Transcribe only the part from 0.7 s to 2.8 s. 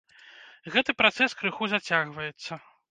Гэты працэс крыху зацягваецца.